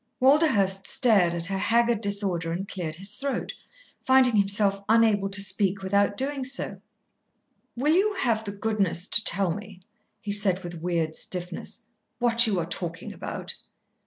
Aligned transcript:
Walderhurst 0.19 0.87
stared 0.87 1.35
at 1.35 1.45
her 1.45 1.59
haggard 1.59 2.01
disorder 2.01 2.51
and 2.51 2.67
cleared 2.67 2.95
his 2.95 3.13
throat, 3.13 3.53
finding 4.03 4.35
himself 4.37 4.81
unable 4.89 5.29
to 5.29 5.41
speak 5.43 5.83
without 5.83 6.17
doing 6.17 6.43
so. 6.43 6.81
"Will 7.75 7.93
you 7.93 8.15
have 8.15 8.43
the 8.43 8.51
goodness 8.51 9.05
to 9.05 9.23
tell 9.23 9.51
me," 9.51 9.79
he 10.23 10.31
said 10.31 10.63
with 10.63 10.81
weird 10.81 11.15
stiffness, 11.15 11.85
"what 12.17 12.47
you 12.47 12.57
are 12.59 12.65
talking 12.65 13.13
about?" 13.13 13.53